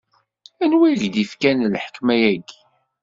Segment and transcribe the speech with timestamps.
[0.63, 2.59] Anwa i k-d-ifkan lḥekma-agi?